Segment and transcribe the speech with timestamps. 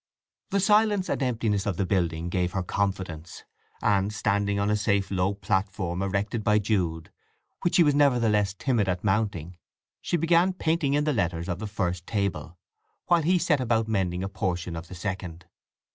[0.49, 3.43] The silence and emptiness of the building gave her confidence,
[3.83, 7.11] and, standing on a safe low platform erected by Jude,
[7.61, 9.57] which she was nevertheless timid at mounting,
[10.01, 12.57] she began painting in the letters of the first Table
[13.09, 15.45] while he set about mending a portion of the second.